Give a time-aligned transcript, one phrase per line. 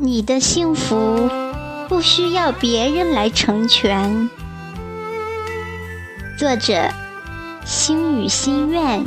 [0.00, 1.28] 你的幸福
[1.88, 4.30] 不需要别人来成全。
[6.38, 6.88] 作者：
[7.64, 9.04] 心语心愿，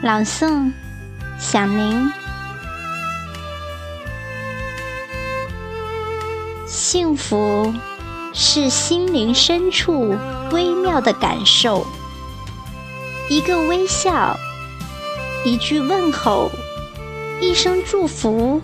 [0.00, 0.70] 朗诵：
[1.40, 2.12] 响铃。
[6.64, 7.74] 幸福
[8.32, 10.14] 是心灵深处
[10.52, 11.84] 微妙的感受，
[13.28, 14.38] 一个微笑，
[15.44, 16.48] 一句问候，
[17.40, 18.62] 一声祝福。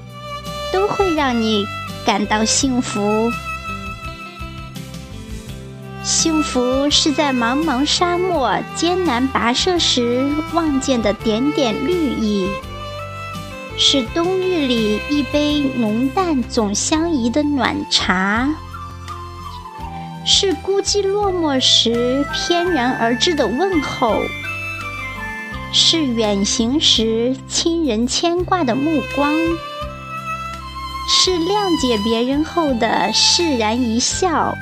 [1.14, 1.64] 让你
[2.04, 3.30] 感到幸福。
[6.02, 12.48] 幸福是在茫茫沙漠艰难跋涉时望见的点点绿意，
[13.78, 18.48] 是冬日里一杯浓淡总相宜的暖茶，
[20.26, 24.20] 是孤寂落寞时翩然而至的问候，
[25.72, 29.32] 是远行时亲人牵挂的目光。
[31.08, 34.54] 是谅解别人后的释然一笑，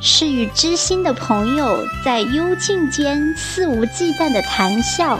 [0.00, 5.18] 是与知心的朋友在幽静间肆无忌惮的谈笑，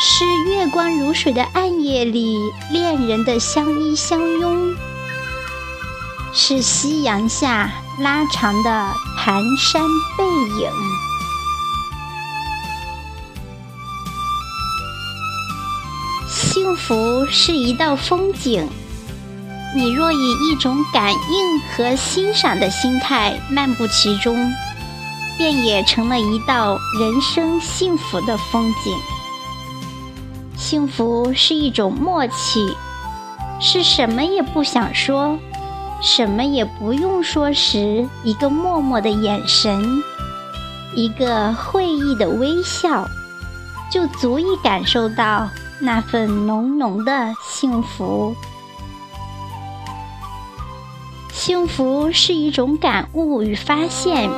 [0.00, 2.38] 是月光如水的暗夜里
[2.70, 4.74] 恋人的相依相拥，
[6.32, 8.70] 是夕阳下拉长的
[9.18, 9.80] 蹒跚
[10.16, 10.24] 背
[10.60, 10.93] 影。
[16.74, 18.68] 幸福是一道风景，
[19.76, 24.52] 你若以一种感应和欣赏的心态漫步其中，
[25.38, 28.92] 便也成了一道人生幸福的风景。
[30.56, 32.74] 幸福是一种默契，
[33.60, 35.38] 是什么也不想说，
[36.02, 40.02] 什么也不用说时，一个默默的眼神，
[40.96, 43.08] 一个会意的微笑，
[43.92, 45.48] 就足以感受到。
[45.80, 48.34] 那份浓浓的幸福，
[51.32, 54.30] 幸福是一种感悟与发现。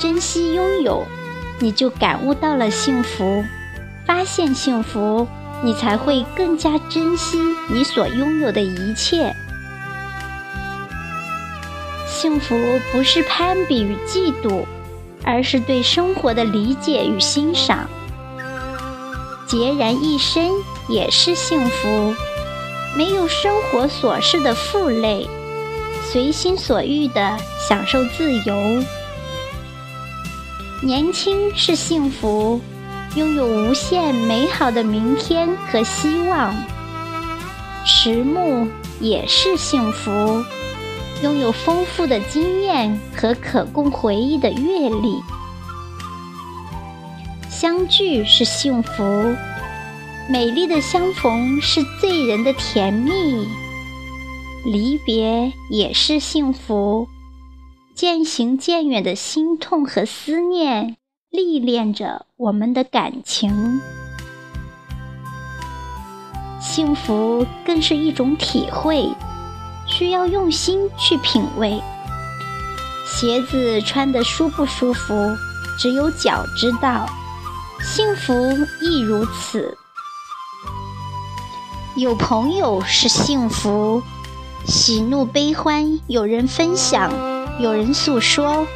[0.00, 1.04] 珍惜拥有，
[1.60, 3.44] 你就感悟到了幸福；
[4.06, 5.28] 发现幸福，
[5.62, 7.38] 你才会更加珍惜
[7.68, 9.32] 你所拥有的一切。
[12.08, 12.56] 幸福
[12.90, 14.64] 不是攀比与嫉妒，
[15.22, 17.88] 而是对生活的理解与欣赏。
[19.52, 20.50] 孑然一身
[20.88, 22.14] 也是幸福，
[22.96, 25.28] 没有生活琐事的负累，
[26.10, 27.36] 随心所欲的
[27.68, 28.82] 享受自由。
[30.80, 32.62] 年轻是幸福，
[33.14, 36.54] 拥有无限美好的明天和希望。
[37.84, 38.66] 迟暮
[39.00, 40.42] 也是幸福，
[41.22, 45.20] 拥有丰富的经验和可供回忆的阅历。
[47.62, 49.36] 相聚是幸福，
[50.28, 53.46] 美丽的相逢是醉人的甜蜜；
[54.64, 57.06] 离别也是幸福，
[57.94, 60.96] 渐行渐远的心痛和思念
[61.30, 63.80] 历练着我们的感情。
[66.60, 69.08] 幸福更是一种体会，
[69.86, 71.80] 需要用心去品味。
[73.06, 75.14] 鞋子穿得舒不舒服，
[75.78, 77.08] 只有脚知道。
[77.84, 78.32] 幸福
[78.80, 79.76] 亦如此，
[81.96, 84.02] 有朋友是幸福，
[84.64, 87.12] 喜怒悲欢有人分享，
[87.60, 88.66] 有人诉说。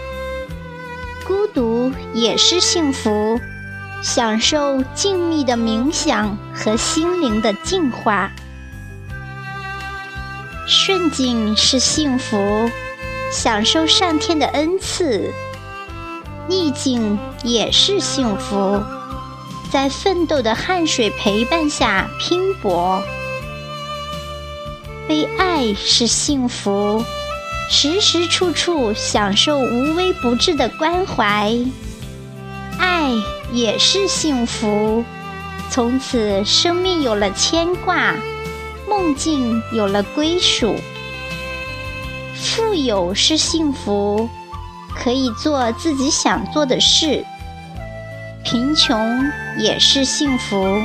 [1.24, 3.40] 孤独也是幸福，
[4.02, 8.30] 享受静谧的冥想和心灵的净化。
[10.66, 12.68] 顺境是幸福，
[13.32, 15.32] 享受上天的恩赐。
[16.48, 18.80] 逆境也是幸福。
[19.70, 23.02] 在奋斗的汗水陪伴下拼搏，
[25.08, 27.04] 被爱是幸福，
[27.68, 31.52] 时时处处享受无微不至的关怀，
[32.78, 33.12] 爱
[33.52, 35.04] 也是幸福，
[35.70, 38.14] 从此生命有了牵挂，
[38.88, 40.74] 梦境有了归属。
[42.34, 44.28] 富有是幸福，
[44.94, 47.24] 可以做自己想做的事。
[48.48, 49.28] 贫穷
[49.58, 50.80] 也是幸福，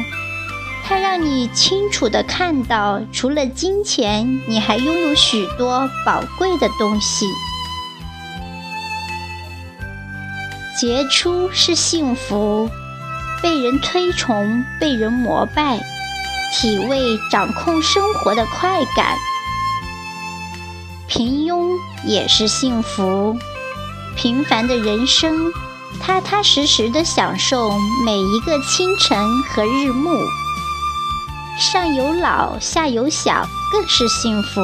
[0.83, 7.27] 它让你清楚地看到，除了金钱，你还拥有许多宝贵的东西。
[10.75, 12.67] 杰出是幸福，
[13.43, 15.79] 被人推崇，被人膜拜，
[16.51, 19.15] 体味掌控生活的快感。
[21.07, 23.37] 平庸也是幸福，
[24.15, 25.53] 平凡的人生。
[26.01, 27.71] 踏踏实实的享受
[28.03, 30.27] 每一个清晨和日暮，
[31.59, 34.61] 上有老下有小，更是幸福。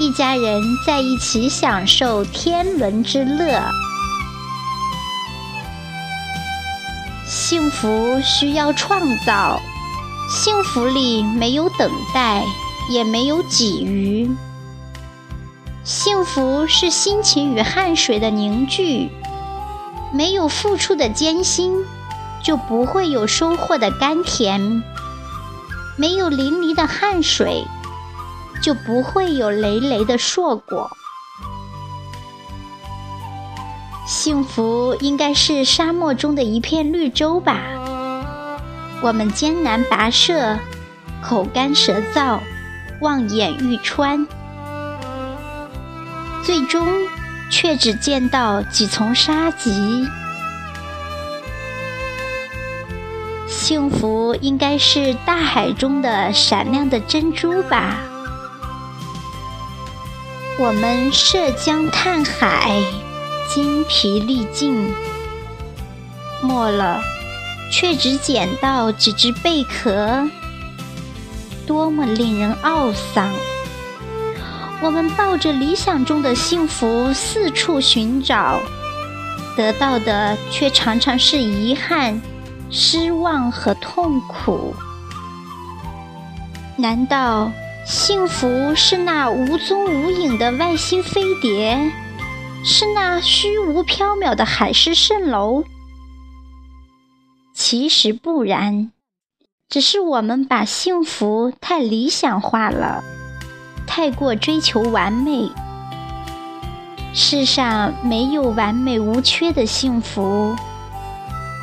[0.00, 3.62] 一家人在一起享受天伦之乐。
[7.26, 9.60] 幸福需要创造，
[10.28, 12.42] 幸福里没有等待，
[12.90, 14.28] 也没有给予。
[15.84, 19.10] 幸福是辛勤与汗水的凝聚，
[20.14, 21.84] 没有付出的艰辛，
[22.40, 24.80] 就不会有收获的甘甜；
[25.96, 27.64] 没有淋漓的汗水，
[28.62, 30.88] 就不会有累累的硕果。
[34.06, 37.60] 幸福应该是沙漠中的一片绿洲吧？
[39.02, 40.56] 我们艰难跋涉，
[41.22, 42.38] 口干舌燥，
[43.00, 44.24] 望眼欲穿。
[46.44, 46.86] 最终，
[47.56, 50.08] 却只见到几丛沙棘。
[53.46, 58.00] 幸福应该是大海中的闪亮的珍珠吧？
[60.58, 62.76] 我们涉江探海，
[63.48, 64.92] 精疲力尽，
[66.42, 67.00] 没了，
[67.70, 70.28] 却只捡到几只贝壳，
[71.68, 73.32] 多么令人懊丧！
[74.84, 78.60] 我们抱着理想中的幸福四处寻找，
[79.56, 82.20] 得到的却常常是遗憾、
[82.70, 84.74] 失望和痛苦。
[86.76, 87.50] 难道
[87.86, 91.90] 幸福是那无踪无影的外星飞碟，
[92.62, 95.64] 是那虚无缥缈的海市蜃楼？
[97.54, 98.92] 其实不然，
[99.70, 103.02] 只是我们把幸福太理想化了。
[103.86, 105.50] 太过追求完美，
[107.12, 110.54] 世上没有完美无缺的幸福。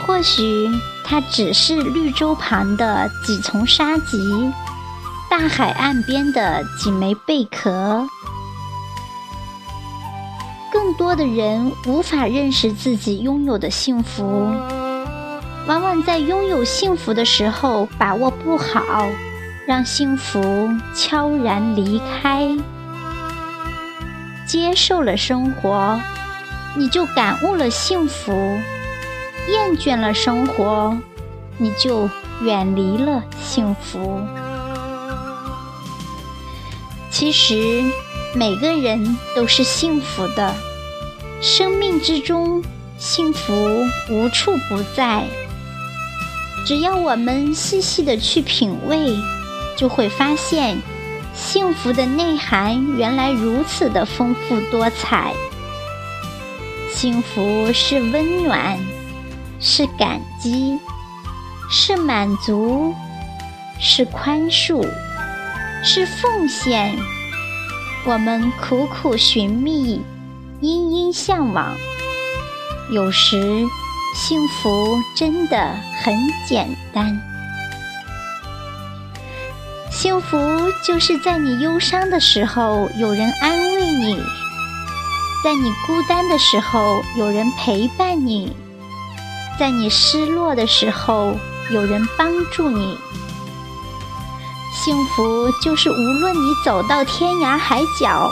[0.06, 0.68] 或许
[1.04, 4.52] 它只是绿洲旁的几丛沙棘，
[5.30, 8.08] 大海岸边的几枚贝壳。
[10.72, 14.24] 更多的人无法认识自己拥有的幸福，
[15.68, 19.08] 往往在拥有幸福的时候把握不好。
[19.72, 22.46] 让幸福悄然离开，
[24.46, 25.98] 接受了生活，
[26.76, 28.34] 你就感悟了幸福；
[29.48, 30.98] 厌倦了生活，
[31.58, 32.10] 你就
[32.42, 34.20] 远离了幸福。
[37.10, 37.82] 其实，
[38.36, 40.54] 每个人都是幸福的，
[41.42, 42.62] 生命之中，
[42.98, 45.24] 幸福无处不在。
[46.68, 49.16] 只要我们细细的去品味。
[49.78, 50.78] 就会发现，
[51.34, 55.34] 幸福的内涵原来如此的丰富多彩。
[56.90, 58.78] 幸福是温暖，
[59.60, 60.78] 是感激，
[61.70, 62.94] 是满足，
[63.80, 64.88] 是宽恕，
[65.84, 66.96] 是奉献。
[68.06, 70.02] 我们苦苦寻觅，
[70.60, 71.76] 殷殷向往。
[72.92, 73.64] 有时，
[74.14, 75.74] 幸福真的
[76.04, 76.14] 很
[76.46, 77.31] 简单。
[80.02, 80.40] 幸福
[80.84, 84.20] 就是在你忧伤的时候有人安慰你，
[85.44, 88.52] 在你孤单的时候有人陪伴你，
[89.60, 91.38] 在你失落的时候
[91.70, 92.98] 有人帮助你。
[94.74, 98.28] 幸福就是无论你走到天涯海角，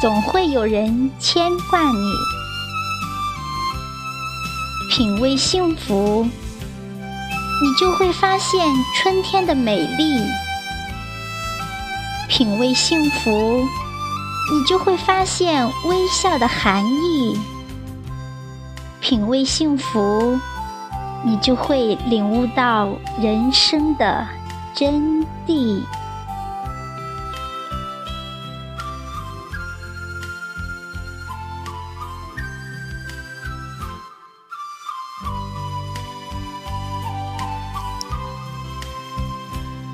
[0.00, 2.10] 总会有人牵挂你。
[4.90, 10.22] 品味幸福，你就会发现春天的美丽。
[12.28, 13.64] 品味幸福，
[14.52, 17.36] 你就会发现微笑的含义；
[19.00, 20.38] 品味幸福，
[21.24, 22.88] 你就会领悟到
[23.20, 24.26] 人生的
[24.74, 25.82] 真谛。